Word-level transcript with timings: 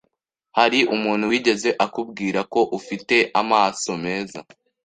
Hari 0.57 0.79
umuntu 0.95 1.23
wigeze 1.31 1.69
akubwira 1.85 2.39
ko 2.53 2.59
ufite 2.77 3.15
amaso 3.41 3.91
meza? 4.03 4.39